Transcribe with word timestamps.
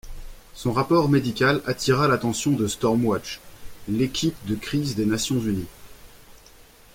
Son 0.55 0.73
rapport 0.73 1.09
médical 1.09 1.61
attira 1.67 2.07
l'attention 2.07 2.49
de 2.53 2.65
Stormwatch, 2.65 3.39
l'équipe 3.87 4.35
de 4.47 4.55
crise 4.55 4.95
des 4.95 5.05
Nations 5.05 5.39
unies. 5.39 5.67